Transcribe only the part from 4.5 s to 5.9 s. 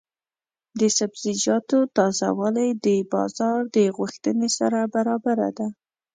سره برابره ده.